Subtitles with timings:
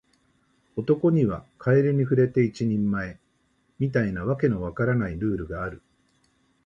[0.77, 3.19] 男にはカエルに触れて一人前、
[3.77, 5.83] みたいな訳の分からないルールがある